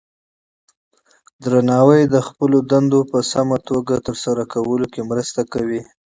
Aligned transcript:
درناوی 1.43 2.01
د 2.13 2.15
خپلو 2.27 2.57
دندو 2.71 2.99
په 3.11 3.19
سمه 3.31 3.57
توګه 3.69 4.03
ترسره 4.07 4.43
کولو 4.53 4.85
کې 4.93 5.01
مرسته 5.11 5.41
کوي. 5.53 5.81